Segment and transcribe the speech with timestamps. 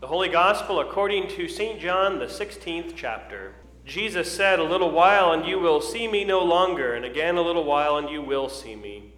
[0.00, 1.80] The Holy Gospel according to St.
[1.80, 3.54] John, the 16th chapter.
[3.84, 7.42] Jesus said, A little while, and you will see me no longer, and again a
[7.42, 9.14] little while, and you will see me.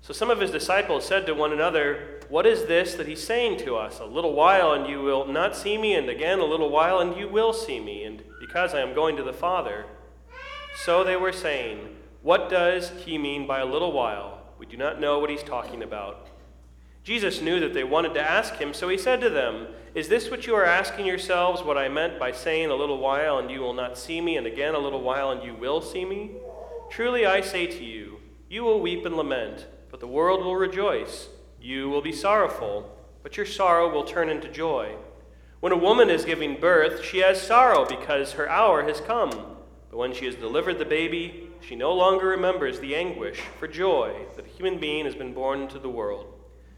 [0.00, 3.58] So some of his disciples said to one another, What is this that he's saying
[3.64, 3.98] to us?
[3.98, 7.16] A little while, and you will not see me, and again a little while, and
[7.16, 9.86] you will see me, and because I am going to the Father.
[10.84, 14.44] So they were saying, What does he mean by a little while?
[14.56, 16.28] We do not know what he's talking about.
[17.04, 20.30] Jesus knew that they wanted to ask him, so he said to them, Is this
[20.30, 23.60] what you are asking yourselves, what I meant by saying a little while and you
[23.60, 26.30] will not see me, and again a little while and you will see me?
[26.90, 31.28] Truly I say to you, you will weep and lament, but the world will rejoice.
[31.60, 34.94] You will be sorrowful, but your sorrow will turn into joy.
[35.58, 39.30] When a woman is giving birth, she has sorrow because her hour has come.
[39.90, 44.26] But when she has delivered the baby, she no longer remembers the anguish for joy
[44.36, 46.31] that a human being has been born into the world.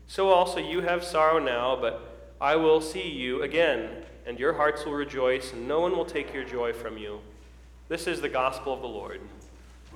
[0.06, 4.84] So also you have sorrow now, but I will see you again, and your hearts
[4.84, 7.20] will rejoice, and no one will take your joy from you.
[7.88, 9.20] This is the gospel of the Lord.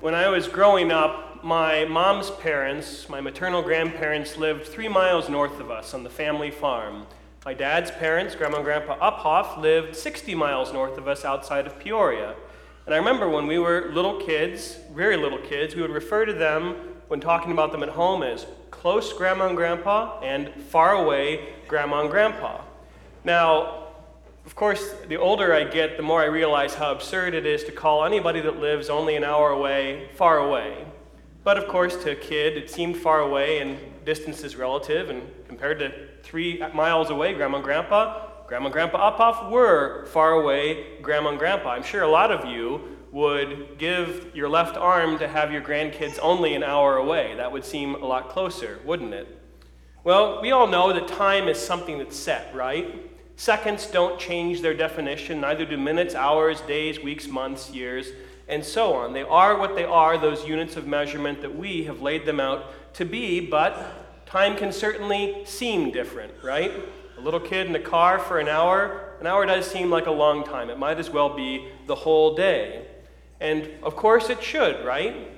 [0.01, 5.61] When I was growing up, my mom's parents, my maternal grandparents, lived three miles north
[5.61, 7.07] of us on the family farm.
[7.45, 11.79] My dad's parents, Grandma and Grandpa Uphoff, lived 60 miles north of us outside of
[11.79, 12.35] Peoria.
[12.87, 16.33] And I remember when we were little kids, very little kids, we would refer to
[16.33, 16.77] them
[17.09, 22.03] when talking about them at home as close grandma and grandpa and far away grandma
[22.03, 22.61] and grandpa.
[23.25, 23.89] Now,
[24.47, 27.73] of course, the older I get, the more I realize how absurd it is to
[27.73, 30.87] call anybody that lives only an hour away far away.
[31.45, 35.11] But of course, to a kid, it seemed far away, and distance is relative.
[35.11, 35.93] And compared to
[36.23, 41.39] three miles away, grandma and grandpa, grandma and grandpa Uphoff were far away grandma and
[41.39, 41.71] grandpa.
[41.71, 46.21] I'm sure a lot of you would give your left arm to have your grandkids
[46.23, 47.35] only an hour away.
[47.37, 49.27] That would seem a lot closer, wouldn't it?
[50.05, 53.11] Well, we all know that time is something that's set, right?
[53.35, 58.13] Seconds don't change their definition, neither do minutes, hours, days, weeks, months, years,
[58.47, 59.13] and so on.
[59.13, 62.95] They are what they are, those units of measurement that we have laid them out
[62.95, 66.71] to be, but time can certainly seem different, right?
[67.17, 70.13] A little kid in a car for an hour, an hour does seem like a
[70.13, 70.71] long time.
[70.71, 72.88] It might as well be the whole day.
[73.41, 75.29] And of course it should, right?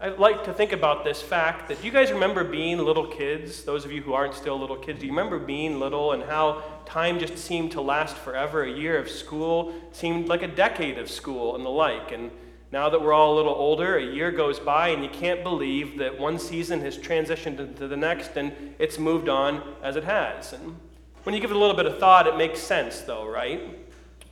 [0.00, 3.64] I like to think about this fact that do you guys remember being little kids?
[3.64, 6.62] Those of you who aren't still little kids, do you remember being little and how
[6.86, 8.62] time just seemed to last forever?
[8.62, 12.12] A year of school seemed like a decade of school and the like.
[12.12, 12.30] And
[12.70, 15.98] now that we're all a little older, a year goes by and you can't believe
[15.98, 20.52] that one season has transitioned into the next and it's moved on as it has.
[20.52, 20.76] And
[21.24, 23.87] when you give it a little bit of thought, it makes sense, though, right?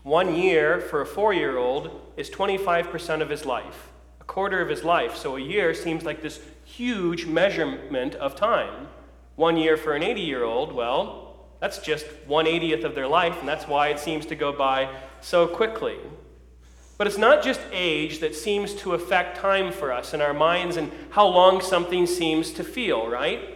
[0.06, 3.88] One year for a four year old is 25% of his life,
[4.20, 5.16] a quarter of his life.
[5.16, 8.86] So a year seems like this huge measurement of time.
[9.34, 13.48] One year for an 80 year old, well, that's just 180th of their life, and
[13.48, 14.88] that's why it seems to go by
[15.20, 15.96] so quickly.
[16.98, 20.76] But it's not just age that seems to affect time for us in our minds
[20.76, 23.55] and how long something seems to feel, right?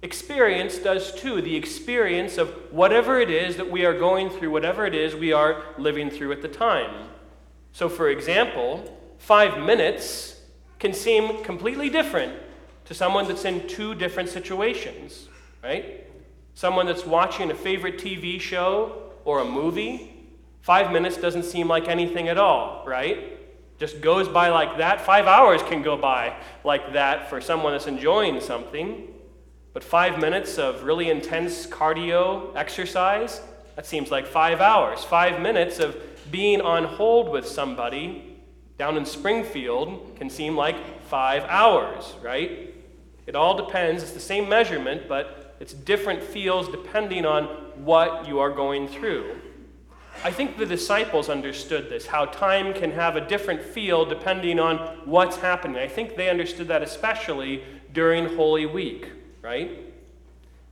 [0.00, 1.42] Experience does too.
[1.42, 5.32] The experience of whatever it is that we are going through, whatever it is we
[5.32, 7.08] are living through at the time.
[7.72, 10.40] So, for example, five minutes
[10.78, 12.32] can seem completely different
[12.84, 15.28] to someone that's in two different situations,
[15.62, 16.06] right?
[16.54, 20.26] Someone that's watching a favorite TV show or a movie,
[20.60, 23.36] five minutes doesn't seem like anything at all, right?
[23.78, 25.00] Just goes by like that.
[25.00, 29.08] Five hours can go by like that for someone that's enjoying something.
[29.78, 33.40] But five minutes of really intense cardio exercise,
[33.76, 35.04] that seems like five hours.
[35.04, 35.96] Five minutes of
[36.32, 38.40] being on hold with somebody
[38.76, 42.74] down in Springfield can seem like five hours, right?
[43.28, 44.02] It all depends.
[44.02, 47.44] It's the same measurement, but it's different feels depending on
[47.84, 49.36] what you are going through.
[50.24, 54.78] I think the disciples understood this, how time can have a different feel depending on
[55.04, 55.76] what's happening.
[55.76, 57.62] I think they understood that especially
[57.92, 59.12] during Holy Week
[59.48, 59.70] right?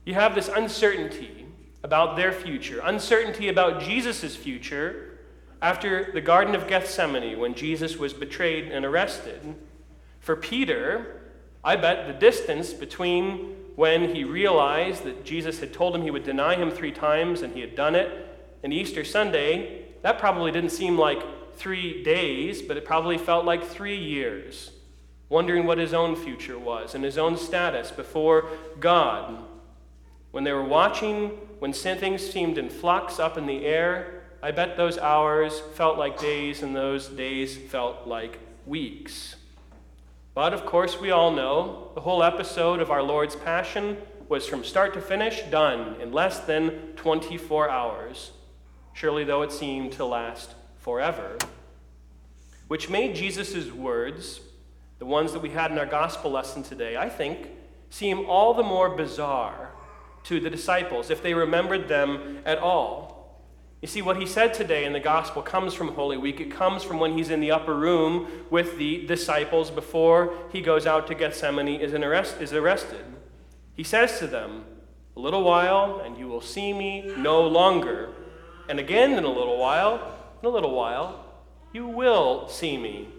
[0.05, 1.47] You have this uncertainty
[1.81, 5.17] about their future, uncertainty about Jesus' future
[5.63, 9.55] after the Garden of Gethsemane when Jesus was betrayed and arrested.
[10.19, 11.21] For Peter,
[11.63, 16.23] I bet the distance between when he realized that Jesus had told him he would
[16.23, 18.11] deny him three times and he had done it,
[18.61, 21.23] and Easter Sunday, that probably didn't seem like
[21.55, 24.69] three days, but it probably felt like three years
[25.29, 29.43] wondering what his own future was and his own status before God.
[30.31, 31.29] When they were watching,
[31.59, 36.19] when things seemed in flux up in the air, I bet those hours felt like
[36.19, 39.35] days and those days felt like weeks.
[40.33, 43.97] But of course, we all know the whole episode of our Lord's Passion
[44.29, 48.31] was from start to finish done in less than 24 hours,
[48.93, 51.37] surely though it seemed to last forever.
[52.67, 54.41] Which made Jesus' words,
[54.99, 57.49] the ones that we had in our gospel lesson today, I think,
[57.89, 59.71] seem all the more bizarre
[60.23, 63.17] to the disciples if they remembered them at all.
[63.81, 66.39] You see, what he said today in the gospel comes from Holy Week.
[66.39, 70.87] It comes from when he's in the upper room with the disciples before he goes
[70.87, 73.05] out to Gethsemane is, arrest, is arrested.
[73.75, 74.65] He says to them,
[75.15, 78.09] A little while, and you will see me no longer.
[78.67, 81.23] And again, in a little while, in a little while,
[81.71, 83.09] you will see me.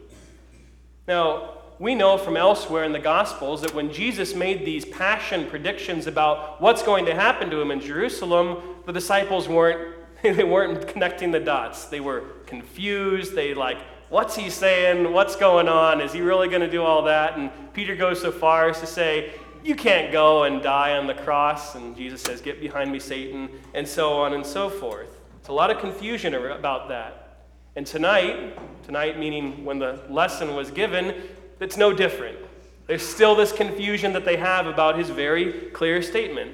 [1.06, 6.06] Now, we know from elsewhere in the Gospels that when Jesus made these passion predictions
[6.06, 11.30] about what's going to happen to him in Jerusalem, the disciples weren't they weren't connecting
[11.30, 11.84] the dots.
[11.84, 13.34] They were confused.
[13.34, 13.78] They like,
[14.08, 15.12] what's he saying?
[15.12, 16.00] What's going on?
[16.00, 17.38] Is he really going to do all that?
[17.38, 19.32] And Peter goes so far as to say,
[19.62, 21.76] you can't go and die on the cross.
[21.76, 25.20] And Jesus says, get behind me, Satan, and so on and so forth.
[25.38, 27.44] It's a lot of confusion about that.
[27.76, 31.14] And tonight, tonight meaning when the lesson was given,
[31.60, 32.38] it's no different.
[32.87, 36.52] There's still this confusion that they have about his very clear statement.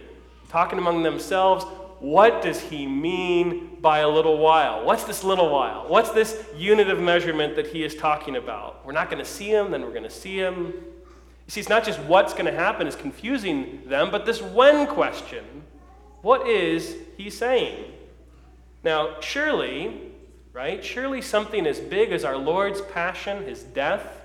[0.48, 1.64] Talking among themselves,
[2.00, 4.84] what does he mean by a little while?
[4.84, 5.84] What's this little while?
[5.88, 8.84] What's this unit of measurement that he is talking about?
[8.84, 10.74] We're not going to see him, then we're going to see him.
[11.46, 14.86] You see, it's not just what's going to happen is confusing them, but this when
[14.86, 15.44] question.
[16.22, 17.92] What is he saying?
[18.82, 20.12] Now, surely,
[20.52, 24.23] right, surely something as big as our Lord's passion, his death,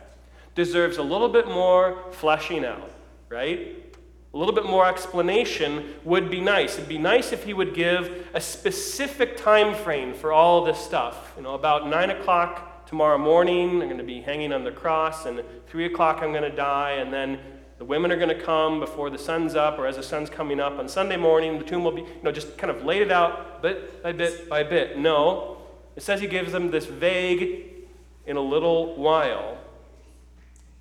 [0.56, 2.92] deserves a little bit more fleshing out,
[3.30, 3.90] right?
[4.34, 6.78] A little bit more explanation would be nice.
[6.78, 11.34] It'd be nice if he would give a specific time frame for all this stuff.
[11.36, 15.26] You know, about 9 o'clock tomorrow morning, I'm going to be hanging on the cross,
[15.26, 17.40] and 3 o'clock, I'm going to die, and then
[17.80, 20.60] the women are going to come before the sun's up or as the sun's coming
[20.60, 21.58] up on Sunday morning.
[21.58, 24.50] The tomb will be, you know, just kind of laid it out bit by bit
[24.50, 24.98] by bit.
[25.00, 25.62] No.
[25.96, 27.88] It says he gives them this vague
[28.26, 29.58] in a little while.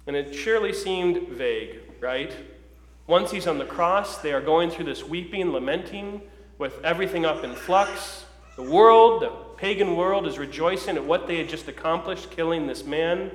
[0.09, 2.35] And it surely seemed vague, right?
[3.07, 6.23] Once he's on the cross, they are going through this weeping, lamenting,
[6.57, 8.25] with everything up in flux.
[8.57, 9.29] The world, the
[9.59, 13.31] pagan world, is rejoicing at what they had just accomplished, killing this man,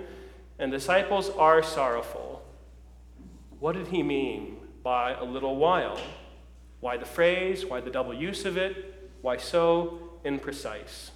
[0.57, 2.43] and disciples are sorrowful.
[3.59, 5.99] What did he mean by a little while?
[6.79, 7.67] Why the phrase?
[7.67, 9.11] Why the double use of it?
[9.21, 11.11] Why so imprecise?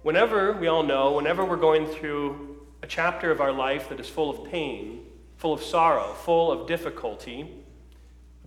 [0.00, 4.08] Whenever, we all know, whenever we're going through a chapter of our life that is
[4.08, 5.04] full of pain,
[5.36, 7.48] full of sorrow, full of difficulty,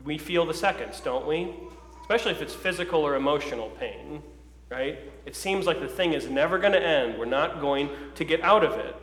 [0.04, 1.54] we feel the seconds, don't we?
[2.02, 4.24] Especially if it's physical or emotional pain,
[4.70, 5.00] right?
[5.26, 7.18] It seems like the thing is never going to end.
[7.18, 8.96] We're not going to get out of it.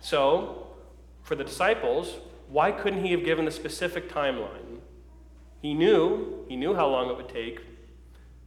[0.00, 0.68] So,
[1.22, 2.16] for the disciples,
[2.48, 4.80] why couldn't he have given a specific timeline?
[5.60, 7.60] He knew, he knew how long it would take,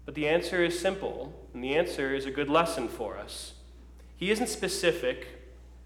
[0.06, 3.54] but the answer is simple, and the answer is a good lesson for us.
[4.16, 5.37] He isn't specific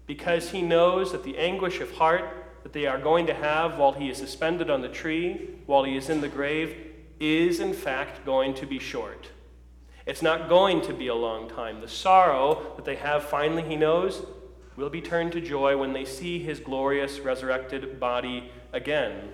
[0.06, 2.24] because he knows that the anguish of heart
[2.62, 5.96] that they are going to have while he is suspended on the tree, while he
[5.96, 6.76] is in the grave,
[7.18, 9.28] is in fact going to be short.
[10.06, 11.80] It's not going to be a long time.
[11.80, 14.24] The sorrow that they have finally, he knows,
[14.76, 19.28] will be turned to joy when they see his glorious resurrected body again.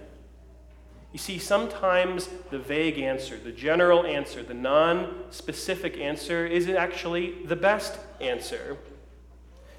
[1.13, 7.47] You see, sometimes the vague answer, the general answer, the non specific answer is actually
[7.47, 8.77] the best answer.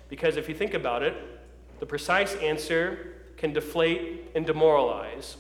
[0.09, 1.15] Because if you think about it,
[1.79, 5.37] the precise answer can deflate and demoralize.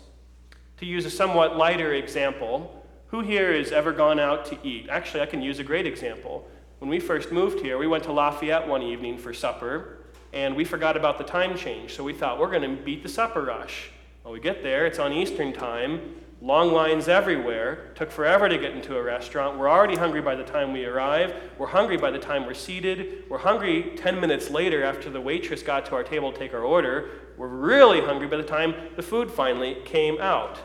[0.77, 4.87] To use a somewhat lighter example, who here has ever gone out to eat?
[4.89, 6.47] Actually, I can use a great example.
[6.77, 9.97] When we first moved here, we went to Lafayette one evening for supper,
[10.31, 13.09] and we forgot about the time change, so we thought we're going to beat the
[13.09, 13.89] supper rush.
[14.23, 18.71] Well, we get there, it's on Eastern time, long lines everywhere, took forever to get
[18.71, 19.57] into a restaurant.
[19.57, 21.33] We're already hungry by the time we arrive.
[21.57, 23.25] We're hungry by the time we're seated.
[23.29, 26.63] We're hungry 10 minutes later after the waitress got to our table to take our
[26.63, 30.59] order We're really hungry by the time the food finally came out.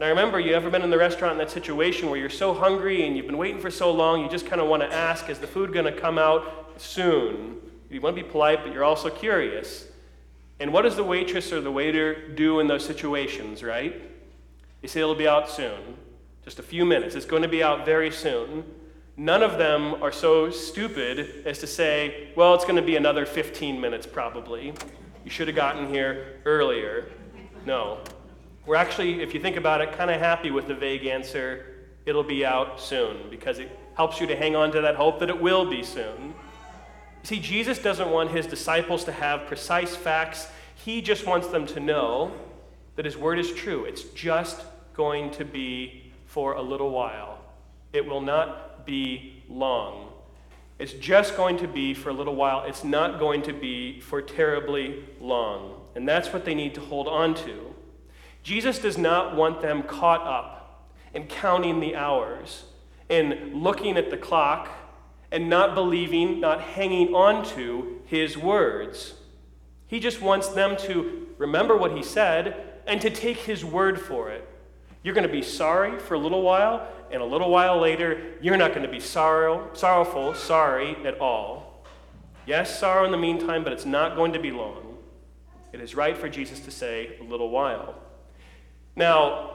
[0.00, 3.06] I remember you ever been in the restaurant in that situation where you're so hungry
[3.06, 5.38] and you've been waiting for so long, you just kind of want to ask, is
[5.38, 7.58] the food going to come out soon?
[7.90, 9.86] You want to be polite, but you're also curious.
[10.58, 14.13] And what does the waitress or the waiter do in those situations, right?
[14.84, 15.96] They say it'll be out soon.
[16.44, 17.14] Just a few minutes.
[17.14, 18.64] It's going to be out very soon.
[19.16, 23.24] None of them are so stupid as to say, well, it's going to be another
[23.24, 24.74] 15 minutes probably.
[25.24, 27.10] You should have gotten here earlier.
[27.64, 28.00] No.
[28.66, 31.64] We're actually, if you think about it, kind of happy with the vague answer,
[32.04, 35.30] it'll be out soon, because it helps you to hang on to that hope that
[35.30, 36.34] it will be soon.
[37.22, 40.46] See, Jesus doesn't want his disciples to have precise facts.
[40.74, 42.32] He just wants them to know
[42.96, 43.86] that his word is true.
[43.86, 44.60] It's just
[44.94, 47.38] going to be for a little while.
[47.92, 50.12] It will not be long.
[50.78, 52.64] It's just going to be for a little while.
[52.64, 55.80] It's not going to be for terribly long.
[55.94, 57.74] And that's what they need to hold on to.
[58.42, 62.64] Jesus does not want them caught up in counting the hours,
[63.08, 64.68] in looking at the clock,
[65.30, 69.14] and not believing, not hanging on to his words.
[69.86, 74.30] He just wants them to remember what he said and to take his word for
[74.30, 74.48] it.
[75.04, 78.56] You're going to be sorry for a little while, and a little while later, you're
[78.56, 81.84] not going to be sorrow, sorrowful, sorry at all.
[82.46, 84.96] Yes, sorrow in the meantime, but it's not going to be long.
[85.74, 87.94] It is right for Jesus to say a little while.
[88.96, 89.50] Now,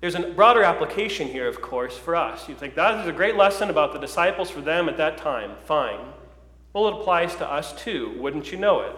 [0.00, 2.48] there's a broader application here, of course, for us.
[2.48, 5.56] You think that is a great lesson about the disciples for them at that time.
[5.66, 6.00] Fine.
[6.72, 8.96] Well, it applies to us too, wouldn't you know it?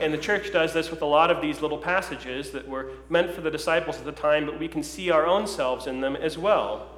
[0.00, 3.30] And the church does this with a lot of these little passages that were meant
[3.30, 6.16] for the disciples at the time, but we can see our own selves in them
[6.16, 6.88] as well.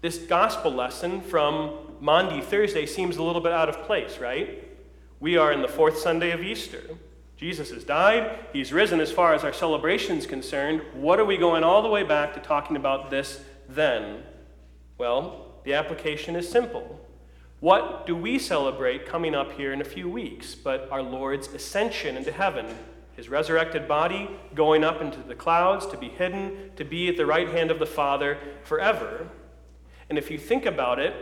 [0.00, 4.62] This gospel lesson from Maundy Thursday seems a little bit out of place, right?
[5.18, 6.82] We are in the fourth Sunday of Easter.
[7.36, 10.82] Jesus has died, he's risen as far as our celebration is concerned.
[10.92, 14.22] What are we going all the way back to talking about this then?
[14.98, 17.03] Well, the application is simple.
[17.64, 22.14] What do we celebrate coming up here in a few weeks but our Lord's ascension
[22.14, 22.66] into heaven?
[23.16, 27.24] His resurrected body going up into the clouds to be hidden, to be at the
[27.24, 29.30] right hand of the Father forever.
[30.10, 31.14] And if you think about it,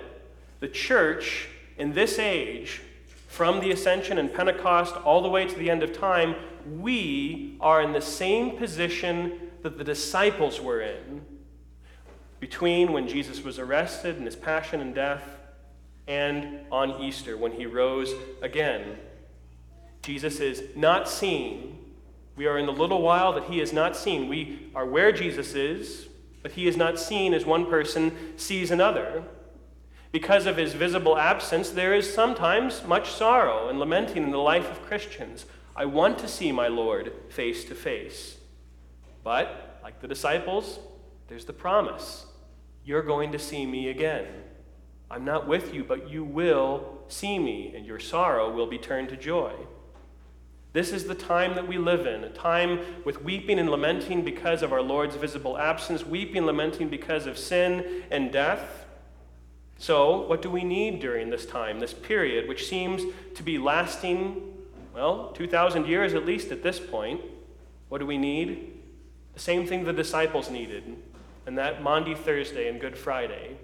[0.58, 1.46] the church
[1.78, 2.80] in this age,
[3.28, 6.34] from the ascension and Pentecost all the way to the end of time,
[6.66, 11.24] we are in the same position that the disciples were in
[12.40, 15.38] between when Jesus was arrested and his passion and death
[16.06, 18.96] and on Easter when he rose again.
[20.02, 21.78] Jesus is not seen.
[22.34, 24.28] We are in the little while that he is not seen.
[24.28, 26.08] We are where Jesus is,
[26.42, 29.22] but he is not seen as one person sees another.
[30.10, 34.70] Because of his visible absence, there is sometimes much sorrow and lamenting in the life
[34.70, 35.46] of Christians.
[35.74, 38.36] I want to see my Lord face to face.
[39.24, 40.80] But, like the disciples,
[41.28, 42.26] there's the promise
[42.84, 44.26] you're going to see me again.
[45.12, 49.10] I'm not with you, but you will see me, and your sorrow will be turned
[49.10, 49.52] to joy.
[50.72, 54.62] This is the time that we live in, a time with weeping and lamenting because
[54.62, 58.86] of our Lord's visible absence, weeping, lamenting because of sin and death.
[59.76, 63.02] So, what do we need during this time, this period, which seems
[63.34, 64.40] to be lasting,
[64.94, 67.20] well, 2,000 years at least at this point?
[67.90, 68.80] What do we need?
[69.34, 70.84] The same thing the disciples needed,
[71.44, 73.58] and that Maundy Thursday and Good Friday.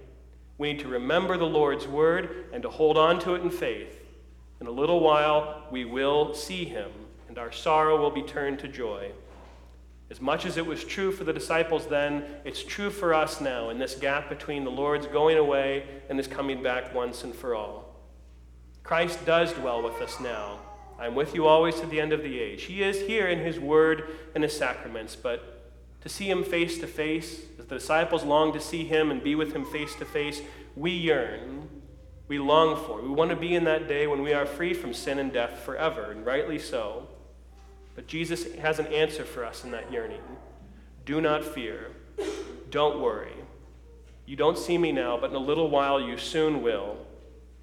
[0.58, 4.04] We need to remember the Lord's word and to hold on to it in faith.
[4.60, 6.90] In a little while, we will see him,
[7.28, 9.12] and our sorrow will be turned to joy.
[10.10, 13.70] As much as it was true for the disciples then, it's true for us now
[13.70, 17.54] in this gap between the Lord's going away and his coming back once and for
[17.54, 17.94] all.
[18.82, 20.58] Christ does dwell with us now.
[20.98, 22.64] I'm with you always to the end of the age.
[22.64, 25.57] He is here in his word and his sacraments, but
[26.08, 29.34] to see him face to face, as the disciples long to see him and be
[29.34, 30.40] with him face to face,
[30.74, 31.68] we yearn,
[32.28, 33.02] we long for.
[33.02, 35.60] We want to be in that day when we are free from sin and death
[35.60, 37.08] forever, and rightly so.
[37.94, 40.22] But Jesus has an answer for us in that yearning.
[41.04, 41.90] Do not fear.
[42.70, 43.34] Don't worry.
[44.24, 46.96] You don't see me now, but in a little while you soon will.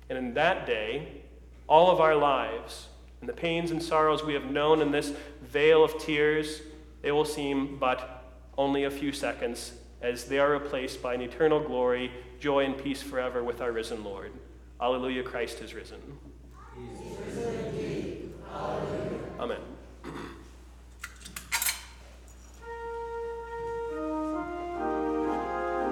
[0.08, 1.24] And in that day,
[1.68, 2.90] all of our lives
[3.22, 6.62] and the pains and sorrows we have known in this vale of tears,
[7.02, 8.15] they will seem but
[8.58, 13.02] only a few seconds as they are replaced by an eternal glory, joy, and peace
[13.02, 14.32] forever with our risen Lord.
[14.82, 16.00] Alleluia, Christ is risen.
[16.76, 18.34] risen
[19.40, 19.75] Amen.